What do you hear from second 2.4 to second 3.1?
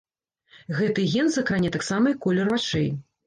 вачэй.